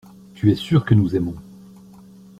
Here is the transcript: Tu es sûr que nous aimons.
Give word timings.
Tu 0.33 0.49
es 0.51 0.55
sûr 0.55 0.83
que 0.83 0.95
nous 0.95 1.15
aimons. 1.15 1.35